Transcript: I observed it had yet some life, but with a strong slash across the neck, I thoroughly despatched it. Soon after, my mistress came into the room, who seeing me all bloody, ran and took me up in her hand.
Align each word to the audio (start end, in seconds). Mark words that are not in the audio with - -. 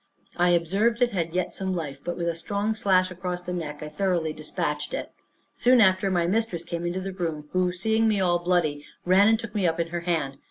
I 0.35 0.49
observed 0.49 0.99
it 1.03 1.11
had 1.11 1.35
yet 1.35 1.53
some 1.53 1.75
life, 1.75 2.01
but 2.03 2.17
with 2.17 2.27
a 2.27 2.33
strong 2.33 2.73
slash 2.73 3.11
across 3.11 3.43
the 3.43 3.53
neck, 3.53 3.83
I 3.83 3.87
thoroughly 3.87 4.33
despatched 4.33 4.95
it. 4.95 5.11
Soon 5.53 5.79
after, 5.79 6.09
my 6.09 6.25
mistress 6.25 6.63
came 6.63 6.87
into 6.87 7.01
the 7.01 7.13
room, 7.13 7.49
who 7.51 7.71
seeing 7.71 8.07
me 8.07 8.19
all 8.19 8.39
bloody, 8.39 8.83
ran 9.05 9.27
and 9.27 9.37
took 9.37 9.53
me 9.53 9.67
up 9.67 9.79
in 9.79 9.89
her 9.89 9.99
hand. 10.01 10.39